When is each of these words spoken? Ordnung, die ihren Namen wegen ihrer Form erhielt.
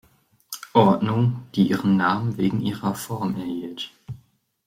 Ordnung, 0.73 1.43
die 1.53 1.69
ihren 1.69 1.95
Namen 1.95 2.35
wegen 2.37 2.59
ihrer 2.61 2.95
Form 2.95 3.35
erhielt. 3.35 3.91